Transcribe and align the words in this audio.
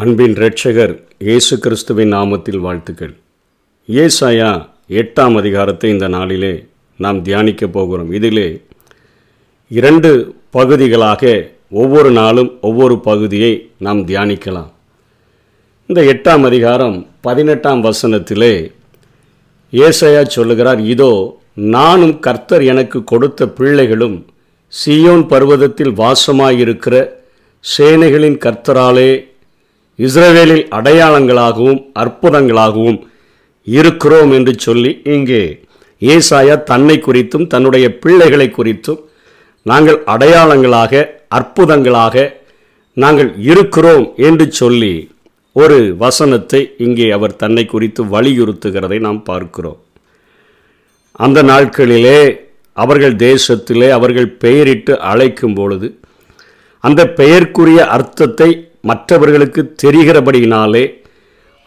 அன்பின் 0.00 0.34
இரட்சகர் 0.38 0.92
இயேசு 1.18 1.54
கிறிஸ்துவின் 1.58 2.10
நாமத்தில் 2.14 2.58
வாழ்த்துக்கள். 2.64 3.12
ஏசாயா 3.88 4.48
எட்டாம் 5.00 5.36
அதிகாரத்தை 5.40 5.90
இந்த 5.90 6.08
நாளிலே 6.08 6.50
நாம் 6.96 7.22
தியானிக்க 7.22 7.66
போகிறோம். 7.66 8.10
இதிலே 8.12 8.48
இரண்டு 9.70 10.10
பகுதிகளாக 10.56 11.22
ஒவ்வொரு 11.82 12.10
நாளும் 12.10 12.50
ஒவ்வொரு 12.60 12.96
பகுதியை 12.98 13.52
நாம் 13.78 14.00
தியானிக்கலாம். 14.06 14.70
இந்த 15.86 16.02
எட்டாம் 16.12 16.44
அதிகாரம் 16.50 16.98
பதினெட்டாம் 17.20 17.84
வசனத்திலே 17.84 18.52
ஏசையா 19.72 20.24
சொல்லுகிறார் 20.36 20.80
இதோ 20.94 21.12
நானும் 21.54 22.18
கர்த்தர் 22.18 22.64
எனக்கு 22.72 23.04
கொடுத்த 23.04 23.48
பிள்ளைகளும் 23.60 24.18
சீயோன் 24.72 25.24
பர்வதத்தில் 25.32 25.94
வாசமாயிருக்கிற 26.02 26.94
சேனைகளின் 27.64 28.38
கர்த்தராலே 28.46 29.10
இஸ்ரவேலில் 29.98 30.68
அடையாளங்களாகவும் 30.70 31.92
அற்புதங்களாகவும் 31.94 33.06
இருக்கிறோம் 33.62 34.32
என்று 34.32 34.54
சொல்லி 34.58 35.00
இங்கே 35.04 35.62
ஏசாயா 36.00 36.62
தன்னை 36.62 37.02
குறித்தும் 37.06 37.46
தன்னுடைய 37.46 37.98
பிள்ளைகளை 37.98 38.52
குறித்தும் 38.56 39.00
நாங்கள் 39.62 40.02
அடையாளங்களாக 40.06 41.10
அற்புதங்களாக 41.34 42.32
நாங்கள் 42.92 43.34
இருக்கிறோம் 43.38 44.14
என்று 44.16 44.52
சொல்லி 44.52 45.10
ஒரு 45.52 45.94
வசனத்தை 45.98 46.74
இங்கே 46.78 47.10
அவர் 47.10 47.36
தன்னை 47.36 47.66
குறித்து 47.66 48.04
வலியுறுத்துகிறதை 48.04 49.00
நாம் 49.00 49.22
பார்க்கிறோம். 49.22 49.76
அந்த 51.12 51.42
நாட்களிலே 51.42 52.38
அவர்கள் 52.72 53.16
தேசத்திலே 53.16 53.88
அவர்கள் 53.88 54.28
பெயரிட்டு 54.28 55.00
அழைக்கும் 55.00 55.54
பொழுது 55.54 56.00
அந்த 56.80 57.08
பெயர்க்குரிய 57.08 57.86
அர்த்தத்தை 57.86 58.65
மற்றவர்களுக்கு 58.86 59.60
தெரிகிறபடியினாலே 59.82 60.84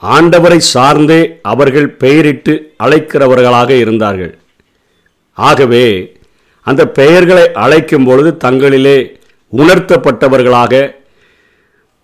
ஆண்டவரை 0.01 0.57
சார்ந்தே 0.73 1.21
அவர்கள் 1.43 1.89
பெயரிட்டு 2.01 2.53
அழைக்கிறவர்களாக 2.83 3.69
இருந்தார்கள். 3.83 4.33
ஆகவே 5.37 5.85
அந்த 6.67 6.81
பெயர்களை 6.89 7.45
அழைக்கும் 7.63 8.05
பொழுது 8.05 8.31
தங்களிலே 8.43 8.97
உணர்த்தப்பட்டவர்களாக 9.53 10.73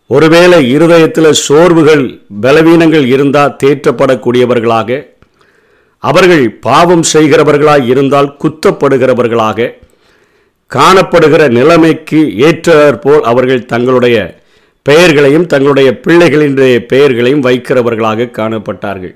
ஒருவேளை 0.10 0.60
இருதயத்தில் 0.72 1.40
சோர்வுகள் 1.46 2.04
பலவீனங்கள் 2.42 3.06
இருந்தால் 3.06 3.56
தேற்றப்படக்கூடியவர்களாக 3.64 4.90
அவர்கள் 6.04 6.46
பாவம் 6.60 7.06
செய்கிறவர்களாக 7.14 7.86
இருந்தால் 7.86 8.30
குத்தப்படுகிறவர்களாக 8.42 9.70
காணப்படுகிற 10.72 11.42
நிலைமைக்கு 11.50 12.20
ஏற்றாற்போல் 12.48 13.24
அவர்கள் 13.32 13.70
தங்களுடைய 13.74 14.18
பெயர்களையும் 14.86 15.48
தங்களுடைய 15.48 15.90
பிள்ளைகளினுடைய 16.06 16.76
பெயர்களையும் 16.86 17.46
வைக்கிறவர்களாக 17.46 18.32
காணப்பட்டார்கள். 18.32 19.16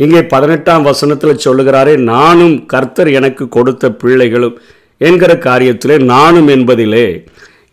இங்கே 0.00 0.22
பதினெட்டாம் 0.24 0.82
வசனத்தில் 0.82 1.42
சொல்லுகிறாரே 1.46 1.94
நானும் 2.12 2.54
கர்த்தர் 2.66 3.10
எனக்கு 3.10 3.44
கொடுத்த 3.48 3.90
பிள்ளைகளும் 3.92 4.56
என்கிற 5.00 5.32
காரியத்திலே 5.48 5.96
நானும் 6.04 6.48
என்பதிலே 6.48 7.06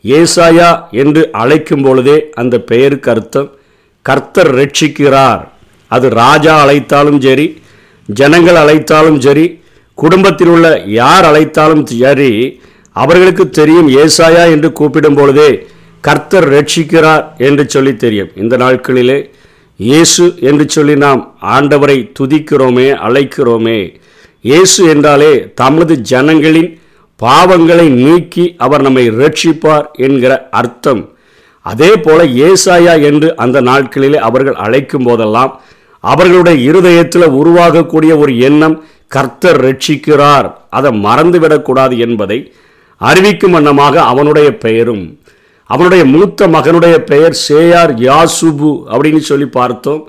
ஏசாயா 0.03 0.69
என்று 0.91 1.21
அழைக்கும் 1.31 1.83
பொழுதே 1.83 2.17
அந்த 2.35 2.55
பெயருக்கு 2.61 3.09
அர்த்தம் 3.11 3.49
கர்த்தர் 4.05 4.51
ரட்சிக்கிறார் 4.55 5.41
அது 5.91 6.07
ராஜா 6.09 6.53
அழைத்தாலும் 6.61 7.19
சரி 7.19 7.47
ஜனங்கள் 8.09 8.55
அழைத்தாலும் 8.55 9.19
சரி 9.19 9.45
குடும்பத்தில் 9.97 10.47
உள்ள 10.47 10.67
யார் 10.85 11.25
அழைத்தாலும் 11.25 11.83
சரி 11.91 12.31
அவர்களுக்கு 12.95 13.49
தெரியும் 13.49 13.89
ஏசாயா 14.03 14.45
என்று 14.51 14.69
கூப்பிடும் 14.71 15.17
பொழுதே 15.19 15.49
கர்த்தர் 16.07 16.47
ரட்சிக்கிறார் 16.55 17.25
என்று 17.47 17.63
சொல்லி 17.73 17.93
தெரியும். 18.03 18.31
இந்த 18.41 18.57
நாட்களிலே 18.57 19.17
இயேசு 19.79 20.25
என்று 20.49 20.65
சொல்லி 20.75 20.95
நாம் 21.05 21.21
ஆண்டவரை 21.55 21.97
துதிக்கிறோமே 22.19 22.87
அழைக்கிறோமே. 23.07 23.79
இயேசு 24.49 24.81
என்றாலே 24.93 25.31
தமது 25.61 25.93
ஜனங்களின் 26.11 26.69
பாவங்களை 27.19 27.87
நீக்கி 28.03 28.45
அவர் 28.65 28.83
நம்மை 28.87 29.05
ரட்சிப்பார் 29.21 29.87
என்கிற 30.07 30.33
அர்த்தம். 30.59 31.01
அதே 31.65 31.91
போல 32.05 32.19
ஏசாயா 32.47 32.93
என்று 33.09 33.29
அந்த 33.43 33.57
நாட்களிலே 33.69 34.19
அவர்கள் 34.27 34.57
அழைக்கும் 34.65 35.07
போதெல்லாம் 35.07 35.51
அவர்களுடைய 36.03 36.57
இருதயத்தில் 36.69 37.35
உருவாகக்கூடிய 37.39 38.11
ஒரு 38.17 38.33
எண்ணம் 38.47 38.77
கர்த்தர் 39.15 39.59
ரட்சிக்கிறார். 39.65 40.47
அதை 40.77 40.91
மறந்துவிடக்கூடாது 41.05 41.95
என்பதை 42.05 42.39
அறிவிக்கும் 43.01 43.55
வண்ணமாக 43.57 44.01
அவனுடைய 44.11 44.49
பெயரும் 44.63 45.03
அவனுடைய 45.69 46.05
மூத்த 46.05 46.47
மகனுடைய 46.47 46.95
பெயர் 47.11 47.35
சேயார் 47.47 47.93
யாசுபு 47.99 48.71
அப்படின்னு 48.91 49.17
சொல்லி 49.17 49.45
பார்த்தோம். 49.45 50.01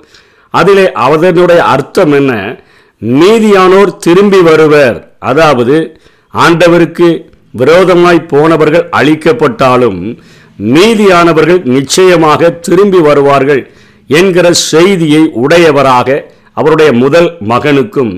அதிலே 0.53 0.85
அதனுடைய 0.91 1.61
அர்த்தம் 1.63 2.11
என்ன? 2.11 2.33
நீதியானோர் 3.01 3.97
திரும்பி 3.97 4.41
வருவர். 4.41 4.97
அதாவது 5.19 5.75
ஆண்டவருக்கு 6.33 7.09
விரோதமாய் 7.51 8.27
போனவர்கள் 8.27 8.85
அழிக்கப்பட்டாலும் 8.99 10.01
மீதியானவர்கள் 10.73 11.61
நிச்சயமாக 11.75 12.49
திரும்பி 12.49 12.99
வருவார்கள் 12.99 13.61
என்கிற 14.07 14.47
செய்தியை 14.71 15.23
உடையவராக 15.33 16.09
அவருடைய 16.53 16.91
முதல் 16.93 17.29
மகனுக்கும் 17.47 18.13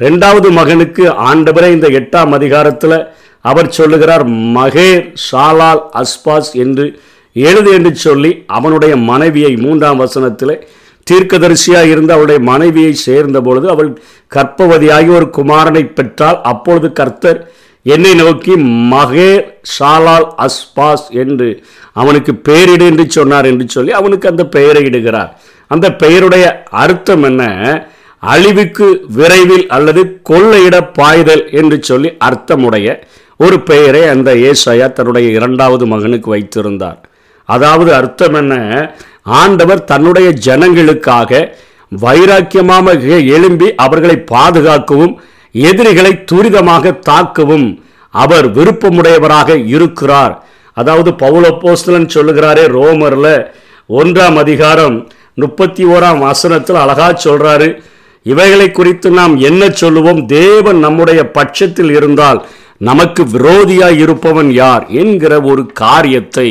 ரெண்டாவது 0.00 0.48
மகனுக்கு 0.50 1.04
ஆண்டவரை 1.30 1.70
இந்த 1.70 1.88
எட்டாம் 1.88 2.32
அதிகாரத்தில் 2.32 2.96
அவர் 3.44 3.68
சொல்லுகிறார் 3.70 4.24
மகேர் 4.56 5.04
ஷாலால் 5.30 5.82
அஸ்பாஸ் 5.94 6.52
என்று 6.54 6.86
எழுது 7.36 7.70
என்று 7.72 7.96
சொல்லி 7.96 8.44
அவனுடைய 8.46 8.96
மனைவியை 8.96 9.56
மூன்றாம் 9.56 9.96
வசனத்தில் 9.96 10.54
தீர்க்கதரிசியாக 11.06 11.82
இருந்து 11.84 12.12
அவளுடைய 12.12 12.40
மனைவியை 12.42 12.92
சேர்ந்த 12.92 13.40
பொழுது 13.40 13.70
அவள் 13.70 13.90
கற்பவதியாகி 14.32 15.08
ஒரு 15.08 15.26
குமாரனை 15.30 15.92
பெற்றால் 15.92 16.40
அப்பொழுது 16.42 16.92
கர்த்தர் 16.92 17.40
என்னை 17.86 18.14
நோக்கி 18.14 18.54
மகேர் 18.90 19.42
ஷாலால் 19.78 20.28
அஸ்பாஸ் 20.38 21.08
என்று 21.14 21.48
அவனுக்கு 21.92 22.32
பெயரிடு 22.48 22.86
என்று 22.86 23.10
சொன்னார் 23.10 23.44
என்று 23.44 23.68
சொல்லி 23.68 23.92
அவனுக்கு 23.92 24.28
அந்த 24.28 24.46
பெயரை 24.46 24.82
இடுகிறார். 24.84 25.30
அந்த 25.70 25.92
பெயருடைய 25.92 26.44
அர்த்தம் 26.70 27.22
என்ன? 27.22 27.42
அழிவுக்கு 28.22 28.86
விரைவில் 29.08 29.66
அல்லது 29.66 30.02
கொள்ளையிட 30.30 30.76
பாய்தல் 30.98 31.50
என்று 31.50 31.82
சொல்லி 31.82 32.10
அர்த்தமுடைய 32.24 32.88
ஒரு 33.36 33.60
பெயரை 33.60 34.04
அந்த 34.04 34.34
ஏசாயா 34.34 34.92
தன்னுடைய 34.92 35.28
இரண்டாவது 35.30 35.86
மகனுக்கு 35.86 36.30
வைத்திருந்தார். 36.30 37.00
அதாவது 37.44 37.94
அர்த்தம் 37.94 38.34
என்ன? 38.34 38.54
ஆண்டவர் 39.22 39.84
தன்னுடைய 39.84 40.34
ஜனங்களுக்காக 40.44 41.48
வைராக்கியமாக 42.02 43.26
எழும்பி 43.26 43.74
அவர்களை 43.74 44.16
பாதுகாக்கவும் 44.16 45.20
எதிரிகளை 45.52 46.24
துரிதமாக 46.32 46.98
தாக்கவும் 47.10 47.82
அவர் 48.10 48.52
விருப்பமுடையவராக 48.52 49.66
இருக்கிறார். 49.66 50.46
அதாவது 50.72 51.10
பவுலப்போஸ்தலன் 51.10 52.10
சொல்லுகிறாரே 52.14 52.64
ரோமரில் 52.78 53.46
ஒன்றாம் 53.88 54.36
அதிகாரம் 54.36 55.08
முப்பத்தி 55.34 55.84
ஓராம் 55.84 56.18
வசனத்தில் 56.18 56.76
அழகா 56.76 57.08
சொல்றாரு. 57.24 57.80
இவைகளை 58.22 58.70
குறித்து 58.70 59.10
நாம் 59.10 59.36
என்ன 59.36 59.70
சொல்லுவோம்? 59.70 60.26
தேவன் 60.26 60.78
நம்முடைய 60.78 61.30
பட்சத்தில் 61.30 61.90
இருந்தால் 61.90 62.46
நமக்கு 62.80 63.22
விரோதியாக 63.24 64.00
இருப்பவன் 64.04 64.50
யார் 64.52 64.84
என்கிற 65.02 65.40
ஒரு 65.40 65.62
காரியத்தை 65.72 66.48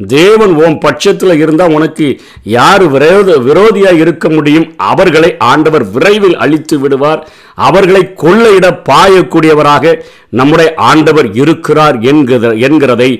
தேவன் 0.00 0.52
ஓம் 0.64 0.78
பட்சத்தில் 0.78 1.40
இருந்தால் 1.42 1.74
உனக்கு 1.76 2.06
யார் 2.42 2.84
விரோத 2.88 3.36
விரோதியாக 3.36 4.02
இருக்க 4.04 4.28
முடியும்? 4.28 4.66
அவர்களை 4.76 5.36
ஆண்டவர் 5.50 5.84
விரைவில் 5.90 6.36
அழித்து 6.36 6.78
விடுவார். 6.78 7.22
அவர்களை 7.54 8.02
கொள்ளையிட 8.24 8.68
பாயக்கூடியவராக 8.90 9.94
நம்முடைய 10.28 10.74
ஆண்டவர் 10.90 11.28
இருக்கிறார் 11.34 11.98
என்கிற 12.00 12.52
என்கிறதை 12.68 13.10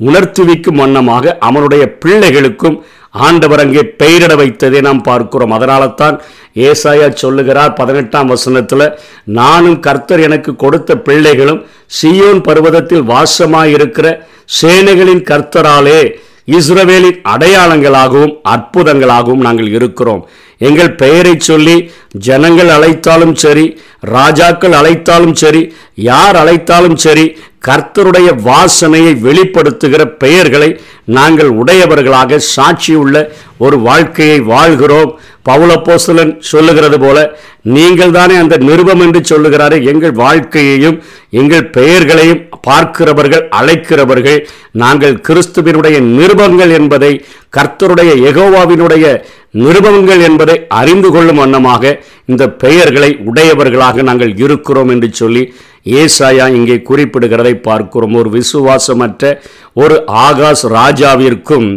உணர்த்துவிக்கும் 0.00 0.80
வண்ணமாக 0.82 1.36
அவனுடைய 1.38 1.96
பிள்ளைகளுக்கும் 2.04 2.78
ஆண்டவர் 3.10 3.62
அங்கே 3.64 3.82
பெயரிட 4.00 4.34
வைத்ததை 4.34 4.80
நாம் 4.80 5.02
பார்க்கிறோம். 5.02 5.50
அதனால 5.50 5.88
தான் 5.88 6.16
ஏசாயா 6.56 7.08
சொல்லுகிறார் 7.14 7.72
பதினெட்டாம் 7.72 8.26
வசனத்தில் 8.26 8.86
நானும் 9.24 9.80
கர்த்தர் 9.80 10.20
எனக்கு 10.20 10.56
கொடுத்த 10.56 10.96
பிள்ளைகளும் 10.96 11.64
சியோன் 12.00 12.42
பர்வதத்தில் 12.48 13.04
வாசமாயிருக்கிற 13.12 14.06
சேனைகளின் 14.60 15.24
கர்த்தராலே 15.30 16.00
இஸ்ரவேலின் 16.48 17.20
அடையாளங்களாகவும் 17.32 18.34
அற்புதங்களாகவும் 18.54 19.44
நாங்கள் 19.46 19.70
இருக்கிறோம். 19.70 20.22
எங்கள் 20.58 20.94
பெயரை 20.94 21.38
சொல்லி 21.38 21.90
ஜனங்கள் 22.18 22.68
அழைத்தாலும் 22.68 23.34
சரி 23.34 23.78
ராஜாக்கள் 24.00 24.72
அழைத்தாலும் 24.72 25.34
சரி 25.34 25.74
யார் 25.94 26.36
அழைத்தாலும் 26.36 26.96
சரி 26.96 27.36
கர்த்தருடைய 27.68 28.40
வாசனையை 28.44 29.12
வெளிப்படுத்துகிற 29.22 30.04
பெயர்களை 30.04 30.80
நாங்கள் 31.04 31.48
உடையவர்களாக 31.48 32.40
சாட்சியுள்ள 32.56 33.28
ஒரு 33.58 33.78
வாழ்க்கையை 33.78 34.40
வாழ்கிறோம். 34.40 35.18
பவுலப்போசலன் 35.48 36.38
சொல்லுகிறது 36.40 37.00
போல 37.00 37.38
நீங்கள் 37.62 38.10
தானே 38.10 38.34
அந்த 38.34 38.56
நிருபம் 38.56 39.00
என்று 39.00 39.20
சொல்லுகிறாரே 39.20 39.84
எங்கள் 39.84 40.12
வாழ்க்கையையும் 40.12 41.02
எங்கள் 41.30 41.70
பெயர்களையும் 41.70 42.48
பார்க்கிறவர்கள் 42.60 43.48
அழைக்கிறவர்கள் 43.50 44.46
நாங்கள் 44.72 45.20
கிறிஸ்துவினுடைய 45.28 46.00
நிருபங்கள் 46.00 46.70
என்பதை 46.70 47.24
கர்த்தருடைய 47.54 48.10
எகோவாவினுடைய 48.30 49.04
நிருபங்கள் 49.58 50.22
என்பதை 50.22 50.56
அறிந்து 50.72 51.10
கொள்ளும் 51.10 51.36
வண்ணமாக 51.36 51.92
இந்த 52.24 52.50
பெயர்களை 52.56 53.18
உடையவர்களாக 53.24 54.02
நாங்கள் 54.02 54.36
இருக்கிறோம் 54.36 54.88
என்று 54.88 55.12
சொல்லி 55.12 55.42
ஏசாயா 55.94 56.46
இங்கே 56.50 56.76
குறிப்பிடுகிறதை 56.88 57.54
பார்க்கிறோம். 57.60 58.14
ஒரு 58.14 58.30
விசுவாசமற்ற 58.30 59.24
ஒரு 59.74 59.96
ஆகாஷ் 60.20 60.64
ராஜாவிற்கும் 60.72 61.68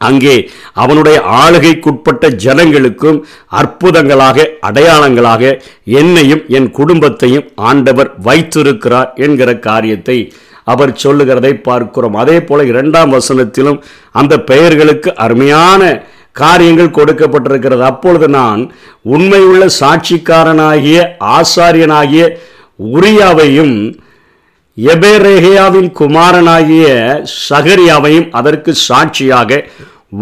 அங்கே 0.00 0.34
அவனுடைய 0.74 1.18
ஆளுகைக்குட்பட்ட 1.36 2.28
ஜனங்களுக்கும் 2.44 3.18
அற்புதங்களாக 3.52 4.46
அடையாளங்களாக 4.60 5.42
என்னையும் 5.96 6.42
என் 6.48 6.70
குடும்பத்தையும் 6.70 7.46
ஆண்டவர் 7.64 8.10
வைத்திருக்கிறார் 8.22 9.12
என்கிற 9.18 9.58
காரியத்தை 9.60 10.18
அவர் 10.72 10.92
சொல்லுகிறதை 11.04 11.52
பார்க்கிறோம். 11.68 12.16
அதே 12.22 12.36
போல 12.48 12.64
இரண்டாம் 12.72 13.10
வசனத்திலும் 13.16 13.78
அந்த 14.20 14.34
பெயர்களுக்கு 14.50 15.10
அருமையான 15.24 15.82
காரியங்கள் 16.36 16.96
கொடுக்கப்பட்டிருக்கிறது. 16.96 17.82
அப்பொழுது 17.92 18.26
நான் 18.38 18.62
உண்மையுள்ள 19.14 19.66
சாட்சிக்காரனாகிய 19.80 20.98
ஆசாரியனாகிய 21.36 22.24
உரியாவையும் 22.96 23.76
எபேரேகையாவின் 24.78 25.90
குமாரனாகிய 26.00 26.86
சகரியாவையும் 27.48 28.26
அதற்கு 28.38 28.72
சாட்சியாக 28.88 29.60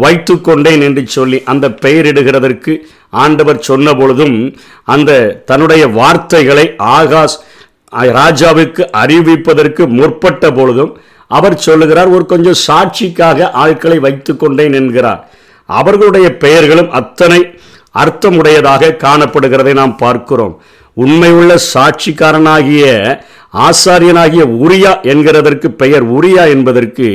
வைத்து 0.01 0.35
கொண்டேன் 0.41 0.83
என்று 0.87 1.03
சொல்லி 1.15 1.39
அந்த 1.51 1.65
பெயரிடுகிறதற்கு 1.83 2.73
ஆண்டவர் 3.23 3.59
சொன்ன 3.69 3.87
பொழுதும் 3.99 4.37
அந்த 4.93 5.11
தன்னுடைய 5.49 5.83
வார்த்தைகளை 5.99 6.65
ஆகாஷ் 6.95 7.37
ராஜாவுக்கு 8.01 8.83
அறிவிப்பதற்கு 8.97 9.87
முற்பட்ட 9.87 10.51
பொழுதும் 10.51 10.97
அவர் 11.27 11.57
சொல்லுகிறார் 11.57 12.07
ஒரு 12.07 12.25
கொஞ்சம் 12.25 12.61
சாட்சிக்காக 12.67 13.51
ஆட்களை 13.51 13.99
வைத்து 13.99 14.37
கொண்டேன் 14.37 14.73
என்கிறார். 14.73 15.29
அவர்களுடைய 15.65 16.37
பெயர்களும் 16.37 16.91
அத்தனை 16.91 17.59
அர்த்தமுடையதாக 17.93 18.95
காணப்படுகிறதை 19.03 19.73
நாம் 19.73 19.95
பார்க்கிறோம். 19.95 20.61
உண்மையுள்ள 21.03 21.53
சாட்சிக்காரனாகிய 21.73 22.85
ஆசாரியனாகிய 23.67 24.43
உரியா 24.63 24.91
என்கிறதற்கு 25.11 25.67
பெயர் 25.81 26.05
உரியா 26.15 26.43
என்பதற்கு 26.53 27.07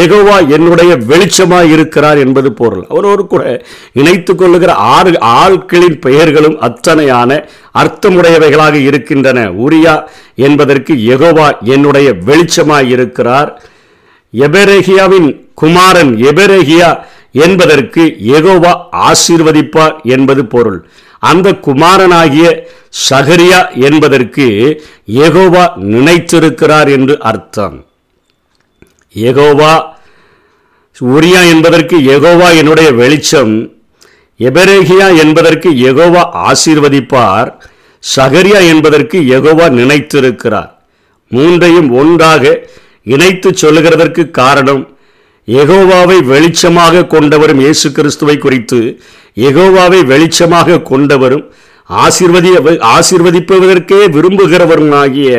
ஏகோவா 0.00 0.36
என்னுடைய 0.48 0.92
வெளிச்சமாக 1.10 1.70
இருக்கிறார் 1.74 2.18
என்பது 2.18 2.52
பொருள். 2.52 2.82
அவரோடு 2.88 3.22
கூட 3.26 3.44
இணைத்து 4.00 4.34
கொள்ளுகிற 4.34 4.72
ஆறு 4.96 5.12
ஆட்களின் 5.42 5.96
பெயர்களும் 6.06 6.58
அத்தனையான 6.68 7.30
அர்த்தமுடையவைகளாக 7.82 8.74
இருக்கின்றன. 8.74 9.38
உரியா 9.66 9.94
என்பதற்கு 10.46 10.94
எகோவா 11.14 11.48
என்னுடைய 11.74 12.10
வெளிச்சமாக 12.28 12.90
இருக்கிறார். 12.96 13.50
எபெரேகியாவின் 14.34 15.30
குமாரன் 15.54 16.12
எபெரேகியா 16.30 16.90
என்பதற்கு 17.46 18.02
எகோவா 18.36 18.74
ஆசீர்வதிப்பார் 19.10 19.96
என்பது 20.16 20.44
பொருள். 20.54 20.78
அந்த 21.30 21.48
குமாரனாகிய 21.66 22.46
சகரியா 22.92 23.60
என்பதற்கு 23.86 24.46
எகோவா 25.26 25.64
நினைத்திருக்கிறார் 25.92 26.88
என்று 26.96 27.14
அர்த்தம். 27.30 27.76
எகோவா 29.14 29.72
உரியா 30.98 31.42
என்பதற்கு 31.52 31.96
எகோவா 32.14 32.48
என்னுடைய 32.60 32.88
வெளிச்சம் 33.00 33.54
எபரேகியா 34.40 35.08
என்பதற்கு 35.22 35.70
எகோவா 35.90 36.22
ஆசீர்வதிப்பார் 36.50 37.50
சகரியா 38.02 38.60
என்பதற்கு 38.72 39.18
எகோவா 39.36 39.66
நினைத்திருக்கிறார். 39.80 40.70
மூன்றையும் 41.30 41.90
ஒன்றாக 42.00 42.44
இணைத்து 43.14 43.50
சொல்லுகிறதற்கு 43.62 44.22
காரணம் 44.40 44.82
எகோவாவை 45.48 46.18
வெளிச்சமாக 46.32 47.06
கொண்டவரும் 47.14 47.62
இயேசு 47.64 47.88
கிறிஸ்துவை 47.92 48.36
குறித்து 48.38 48.80
எகோவாவை 49.48 50.00
வெளிச்சமாக 50.12 50.82
கொண்டவரும் 50.90 51.44
ஆசிர்வதி 51.90 52.50
ஆசிர்வதிப்பதற்கே 52.96 54.00
விரும்புகிறவருமாகிய 54.16 55.32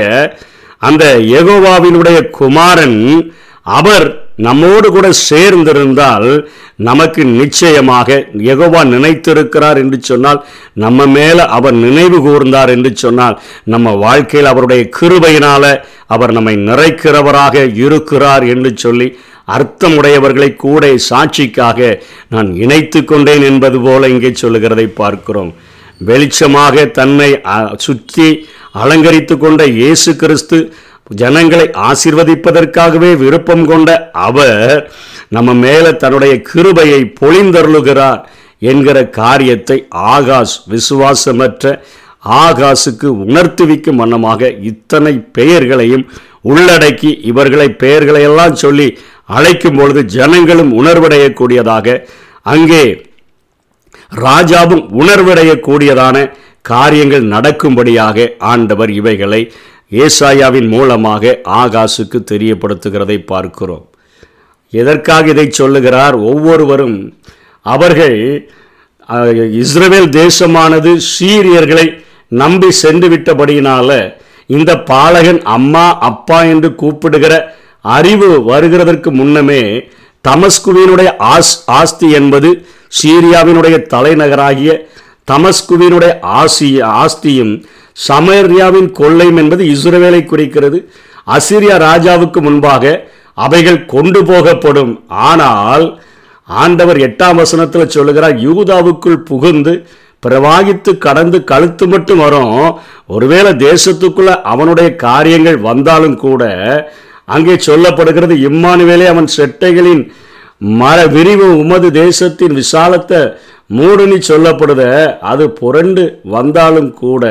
அந்த 0.81 1.04
எகோவாவினுடைய 1.40 2.30
குமாரன் 2.30 3.00
அவர் 3.62 4.06
நம்மோடு 4.36 4.92
கூட 4.92 5.10
சேர்ந்திருந்தால் 5.30 6.30
நமக்கு 6.75 7.25
நிச்சயமாக 7.25 8.25
எகோவா 8.51 8.81
நினைத்திருக்கிறார் 8.86 9.78
என்று 9.78 9.98
சொன்னால் 10.01 10.40
நம்ம 10.74 11.06
மேல 11.06 11.45
அவர் 11.48 11.74
நினைவு 11.74 12.18
கூர்ந்தார் 12.18 12.69
என்று 12.69 12.92
சொன்னால் 12.95 13.42
நம்ம 13.63 13.92
வாழ்க்கையில் 13.95 14.45
அவருடைய 14.45 14.90
கிருபையினால 15.00 15.66
அவர் 16.07 16.31
நம்மை 16.31 16.56
நிறைக்கிறவராக 16.69 17.74
இருக்கிறார் 17.75 18.45
என்று 18.45 18.72
சொல்லி 18.78 19.07
அர்த்தமுடையவர்களை 19.48 20.56
கூட 20.56 20.88
சாட்சிக்காக 21.10 22.00
நான் 22.28 22.56
இணைத்து 22.56 23.04
கொண்டேன் 23.04 23.42
என்பது 23.42 23.80
போல 23.81 24.10
இங்கே 24.10 24.31
சொல்லுகிறதை 24.34 24.88
பார்க்கிறோம். 24.88 25.54
வெளிச்சமாக 26.01 26.86
தன்னை 26.92 27.30
சுற்றி 27.78 28.28
அலங்கரித்து 28.75 29.36
கொண்ட 29.38 29.63
இயேசு 29.72 30.12
கிறிஸ்து 30.16 30.57
ஜனங்களை 31.16 31.66
ஆசிர்வதிப்பதற்காகவே 31.88 33.12
விருப்பம் 33.16 33.66
கொண்ட 33.66 33.90
அவர் 34.24 34.74
நம்ம 35.30 35.54
மேலே 35.62 35.92
தன்னுடைய 35.98 36.34
கிருபையை 36.42 37.01
பொழிந்தருளுகிறார் 37.19 38.22
என்கிற 38.62 38.98
காரியத்தை 39.12 39.78
ஆகாஷ் 40.12 40.57
விசுவாசமற்ற 40.72 41.74
ஆகாசுக்கு 42.40 43.07
உணர்த்துவிக்கும் 43.24 43.95
வண்ணமாக 43.95 44.51
இத்தனை 44.63 45.13
பெயர்களையும் 45.31 46.06
உள்ளடக்கி 46.44 47.12
இவர்களை 47.24 47.68
பெயர்களையெல்லாம் 47.75 48.56
சொல்லி 48.56 48.88
அழைக்கும் 49.30 49.78
பொழுது 49.78 50.01
ஜனங்களும் 50.10 50.72
உணர்வடையக்கூடியதாக 50.74 51.98
அங்கே 52.45 52.84
ராஜாவும் 54.13 54.83
உணர்வடையக்கூடியதான 54.92 56.31
காரியங்கள் 56.62 57.24
நடக்கும்படியாக 57.24 58.36
ஆண்டவர் 58.38 58.89
இவைகளை 58.89 59.51
ஏசாயாவின் 59.92 60.68
மூலமாக 60.68 61.42
ஆகாசுக்கு 61.45 62.24
தெரியப்படுத்துகிறதை 62.31 63.25
பார்க்கிறோம். 63.25 63.89
எதற்காக 64.69 65.27
இதை 65.27 65.50
சொல்லுகிறார்? 65.50 66.15
ஒவ்வொருவரும் 66.15 67.13
அவர்கள் 67.62 68.48
இஸ்ரேல் 69.51 70.10
தேசமானது 70.10 70.98
சீரியர்களை 71.19 72.01
நம்பி 72.27 72.71
சென்று 72.71 73.09
விட்டபடியினால 73.09 74.18
இந்த 74.45 74.77
பாலகன் 74.77 75.42
அம்மா 75.44 75.98
அப்பா 76.00 76.44
என்று 76.44 76.75
கூப்பிடுகிற 76.75 77.56
அறிவு 77.81 78.42
வருகிறதற்கு 78.52 79.11
முன்னமே 79.11 79.90
தமஸ்குவினுடைய 80.27 81.09
ஆஸ் 81.35 81.56
ஆஸ்தி 81.80 82.09
என்பது 82.19 82.49
சீரியாவினுடைய 82.99 83.75
தலைநகராகிய 83.94 84.71
தமஸ்குவினுடைய 85.31 86.11
ஆசி 86.42 86.69
ஆஸ்தியும் 87.01 87.53
சமேரியாவின் 88.07 88.89
கொள்ளையும் 88.99 89.39
என்பது 89.42 89.63
இஸ்ரேலை 89.73 90.21
குறிக்கிறது. 90.25 90.77
அசிரியா 91.35 91.75
ராஜாவுக்கு 91.87 92.39
முன்பாக 92.47 92.94
அவைகள் 93.45 93.85
கொண்டு 93.94 94.19
போகப்படும். 94.30 94.94
ஆனால் 95.30 95.85
ஆண்டவர் 96.49 96.99
எட்டாம் 97.07 97.39
வசனத்தில் 97.42 97.94
சொல்லுகிறார் 97.95 98.35
யூதாவுக்குள் 98.47 99.19
புகுந்து 99.30 99.73
பிரவாகித்து 100.23 100.92
கடந்து 101.06 101.37
கழுத்து 101.51 101.85
மட்டும் 101.94 102.21
வரும். 102.25 102.59
ஒருவேளை 103.15 103.51
தேசத்துக்குள்ள 103.68 104.33
அவனுடைய 104.53 104.89
காரியங்கள் 105.06 105.59
வந்தாலும் 105.69 106.18
கூட 106.25 106.44
அங்கே 107.33 107.56
சொல்லப்படுகிறது 107.66 108.35
இம்மானுவேலே 108.47 109.07
அவன் 109.07 109.30
செட்டைகளின் 109.37 110.04
மர 110.80 110.99
விரிவு 111.07 111.47
உமது 111.57 111.92
தேசத்தின் 112.02 112.54
விசாலத்தை 112.54 113.21
மூடுனி 113.69 114.18
சொல்லப்படுத 114.28 114.83
அது 115.23 115.45
புரண்டு 115.52 116.04
வந்தாலும் 116.35 116.92
கூட 116.94 117.23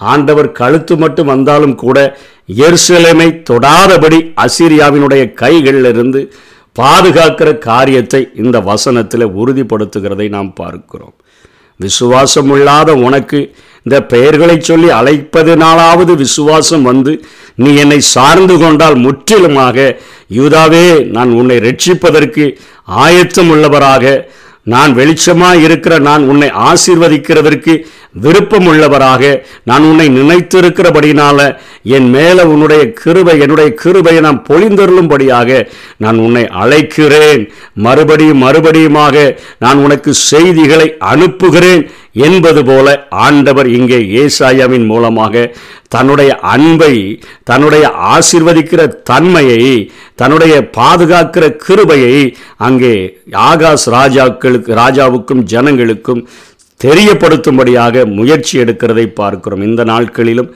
ஆண்டவர் 0.00 0.48
கழுத்து 0.52 0.94
மட்டும் 0.96 1.26
வந்தாலும் 1.26 1.74
கூட 1.74 1.98
எருசலேமை 2.58 3.28
தொடாதபடி 3.50 4.18
அசிரியாவினுடைய 4.44 5.24
கைகளிலிருந்து 5.42 6.20
பாதுகாக்கிற 6.76 7.58
காரியத்தை 7.68 8.20
இந்த 8.34 8.56
வசனத்தில் 8.60 9.26
உறுதிப்படுத்துகிறதை 9.40 10.28
நாம் 10.28 10.52
பார்க்கிறோம். 10.52 11.14
விசுவாசம் 11.80 12.50
இல்லாத 12.56 12.90
உனக்கு 13.06 13.38
இந்த 13.86 13.96
பெயர்களை 14.04 14.56
சொல்லி 14.60 14.88
அழைப்பதினாலாவது 14.90 16.12
விசுவாசம் 16.16 16.82
வந்து 16.82 17.12
நீ 17.56 17.70
என்னை 17.74 17.98
சார்ந்து 18.08 18.54
கொண்டால் 18.58 18.96
முற்றிலுமாக 18.96 19.76
யூதாவே 20.30 20.84
நான் 21.10 21.30
உன்னை 21.30 21.56
ரட்சிப்பதற்கு 21.58 22.44
ஆயத்தம் 22.98 23.50
உள்ளவராக 23.50 24.04
நான் 24.66 24.92
வெளிச்சமாக 24.94 25.62
இருக்கிற 25.62 25.94
நான் 25.98 26.22
உன்னை 26.28 26.48
ஆசீர்வதிக்கிறதற்கு 26.62 27.72
விருப்பமுள்ளவராக 28.14 29.42
நான் 29.64 29.82
உன்னை 29.82 30.08
நினைத்திருக்கிறபடினால 30.08 31.38
என் 31.82 32.10
மேல 32.10 32.46
உன்னுடைய 32.46 32.92
கிருபை 32.92 33.38
என்னுடைய 33.40 33.74
கிருபையை 33.74 34.20
நான் 34.20 34.44
பொழிந்தருளும்படியாக 34.48 35.68
நான் 35.96 36.18
உன்னை 36.18 36.48
அழைக்கிறேன். 36.62 37.42
மறுபடியும் 37.72 38.42
மறுபடியுமாக 38.42 39.36
நான் 39.58 39.76
உனக்கு 39.76 40.14
செய்திகளை 40.14 40.96
அனுப்புகிறேன் 40.98 41.82
என்பது 42.12 42.64
போல 42.64 42.86
ஆண்டவர் 43.08 43.66
இங்கே 43.68 43.98
ஏசாயாவின் 44.20 44.86
மூலமாக 44.86 45.52
தன்னுடைய 45.88 46.38
அன்பை 46.46 46.94
தன்னுடைய 47.44 47.84
ஆசிர்வதிக்கிற 48.12 49.02
தன்மையை 49.02 49.90
தன்னுடைய 50.14 50.70
பாதுகாக்கிற 50.76 51.56
கிருபையை 51.56 52.16
அங்கே 52.58 52.94
ஆகாஷ் 53.44 53.88
ராஜாக்களுக்கு 53.90 54.74
ராஜாவுக்கும் 54.74 55.42
ஜனங்களுக்கும் 55.52 56.22
தெரியப்படுத்தும்படியாக 56.84 58.04
முயற்சி 58.18 58.54
எடுக்கிறதை 58.62 59.06
பார்க்கிறோம். 59.20 59.66
இந்த 59.70 59.82
நாட்களிலும் 59.92 60.52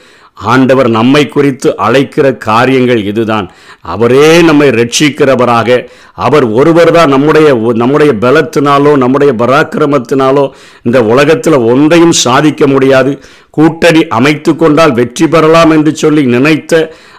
ஆண்டவர் 0.52 0.88
நம்மை 0.97 1.21
குறித்து 1.35 1.68
அழைக்கிற 1.85 2.26
காரியங்கள் 2.47 3.00
இதுதான். 3.11 3.47
அவரே 3.92 4.26
நம்மை 4.49 4.66
ரட்சிக்கிறவராக 4.78 5.78
அவர் 6.26 6.47
ஒருவர் 6.59 6.90
தான் 6.97 7.12
நம்முடைய 7.14 7.49
நம்முடைய 7.83 8.12
பலத்தினாலோ 8.25 8.92
நம்முடைய 9.04 9.33
பராக்கிரமத்தினாலோ 9.42 10.45
இந்த 10.88 11.00
உலகத்தில் 11.12 11.64
ஒன்றையும் 11.73 12.16
சாதிக்க 12.25 12.66
முடியாது. 12.75 13.12
கூட்டணி 13.56 14.02
அமைத்து 14.18 14.54
கொண்டால் 14.56 14.97
வெற்றி 15.00 15.28
பெறலாம் 15.35 15.73
என்று 15.76 15.95
சொல்லி 16.02 16.25
நினைத்த 16.37 16.73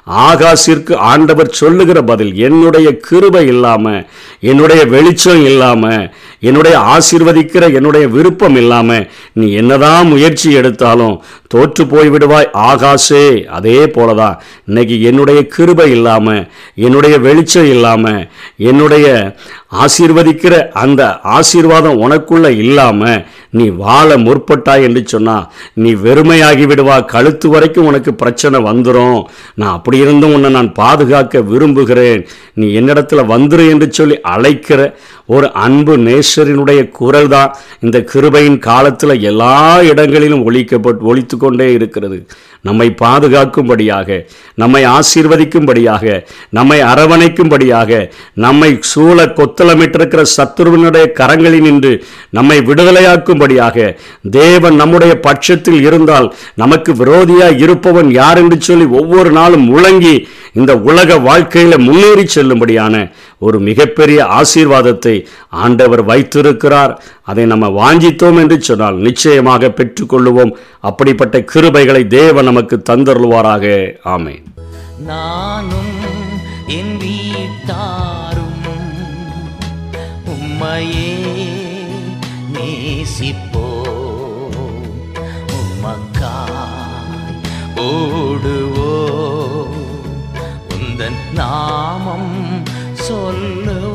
ஆகாசிற்கு 0.07 0.95
ஆண்டவர் 1.05 1.49
சொல்லுகிற 1.51 2.01
பதில் 2.01 2.33
என்னுடைய 2.37 2.97
கிருபை 2.99 3.47
இல்லாமல் 3.47 4.05
என்னுடைய 4.41 4.85
வெளிச்சம் 4.85 5.43
இல்லாமல் 5.43 6.03
என்னுடைய 6.39 6.77
ஆசீர்வதிக்கிற 6.87 7.73
என்னுடைய 7.73 8.07
விருப்பம் 8.07 8.55
இல்லாமல் 8.55 9.07
நீ 9.33 9.51
என்னதான் 9.53 10.07
முயற்சி 10.07 10.51
எடுத்தாலும் 10.51 11.15
தோற்று 11.47 11.87
போய் 11.87 12.09
விடுவாய் 12.09 12.51
ஆகாசே. 12.67 13.23
அதே 13.49 13.87
போல 13.87 14.13
தான் 14.13 14.35
இன்னைக்கு 14.65 15.01
என்னுடைய 15.01 15.47
கிருபை 15.47 15.91
இல்லாமல் 15.91 16.41
என்னுடைய 16.75 17.17
வெளிச்சம் 17.17 17.65
இல்லாமல் 17.65 18.21
என்னுடைய 18.57 19.07
ஆசீர்வதிக்கிற 19.77 20.53
அந்த 20.73 21.01
ஆசீர்வாதம் 21.23 22.01
உனக்குள்ளே 22.01 22.47
இல்லாமல் 22.57 23.25
நீ 23.49 23.67
வாழ 23.67 24.17
முற்பட்டாய் 24.17 24.81
என்று 24.81 25.03
சொன்னா 25.05 25.51
நீ 25.73 25.93
வெறுமையாகி 25.93 26.65
விடுவா 26.67 27.05
கழுத்து 27.05 27.49
வரைக்கும் 27.49 27.85
உனக்கு 27.85 28.13
பிரச்சனை 28.13 28.59
வந்துடும் 28.61 29.23
நான் 29.55 29.73
அப்படி 29.73 29.97
இருந்தும் 29.97 30.33
உன்னை 30.33 30.49
நான் 30.49 30.73
பாதுகாக்க 30.73 31.41
விரும்புகிறேன். 31.41 32.27
நீ 32.53 32.67
என்னிடத்துல 32.79 33.25
வந்துரு 33.33 33.69
என்று 33.69 33.91
சொல்லி 33.91 34.21
அழைக்கிற 34.21 34.97
ஒரு 35.25 35.51
அன்பு 35.51 35.97
நேசரினுடைய 35.97 36.89
குரல் 36.89 37.27
தான் 37.27 37.55
இந்த 37.79 38.05
கிருபையின் 38.13 38.57
காலத்தில் 38.57 39.21
எல்லா 39.21 39.81
இடங்களிலும் 39.81 40.51
ஒழிக்கப்பட்டு 40.51 40.99
ஒழித்து 40.99 41.37
கொண்டே 41.37 41.73
இருக்கிறது. 41.73 42.27
நம்மை 42.67 42.87
பாதுகாக்கும்படியாக 43.01 44.19
நம்மை 44.55 44.81
ஆசீர்வதிக்கும்படியாக 44.93 46.05
நம்மை 46.49 46.79
அரவணைக்கும்படியாக 46.87 47.91
நம்மை 48.37 48.71
சூழ 48.87 49.25
கொத்தளமிட்டிருக்கிற 49.37 50.23
சத்துருவனுடைய 50.33 51.05
கரங்களில் 51.19 51.65
நின்று 51.67 51.93
நம்மை 52.29 52.57
விடுதலையாக்கும்படியாக 52.69 53.87
தேவன் 54.37 54.75
நம்முடைய 54.75 55.13
பட்சத்தில் 55.19 55.81
இருந்தால் 55.81 56.27
நமக்கு 56.55 56.93
விரோதியாக 56.95 57.61
இருப்பவன் 57.63 58.11
யார் 58.13 58.39
என்று 58.39 58.59
சொல்லி 58.61 58.87
ஒவ்வொரு 58.97 59.31
நாளும் 59.31 59.67
முழங்கி 59.69 60.15
இந்த 60.59 60.73
உலக 60.89 61.17
வாழ்க்கையில் 61.27 61.83
முன்னேறி 61.87 62.25
செல்லும்படியான 62.35 62.95
ஒரு 63.45 63.57
மிகப்பெரிய 63.67 64.19
ஆசீர்வாதத்தை 64.39 65.15
ஆண்டவர் 65.63 66.03
வைத்திருக்கிறார். 66.03 66.93
அதை 67.23 67.45
நம்ம 67.53 67.65
வாஞ்சித்தோம் 67.79 68.39
என்று 68.43 68.57
சொன்னால் 68.61 68.97
நிச்சயமாக 69.07 69.71
பெற்றுக்கொள்ளுவோம். 69.79 70.53
அப்படிப்பட்ட 70.89 71.45
கிருபைகளை 71.53 72.03
தேவன் 72.17 72.49
நமக்கு 72.51 72.77
தந்தருள்வாராக. 72.89 73.65
ஆமை 74.15 74.35
நானும் 75.09 75.93
என் 76.77 76.95
வீட்டாரும் 77.01 78.63
உம்மையே 80.33 81.11
நேசிப்போ 82.53 83.67
உம்மக்காய் 85.57 87.35
ஓடு 87.87 88.55
உந்தன் 90.99 91.17
நாமம் 91.31 92.31
சொல்லுவோ 93.01 93.86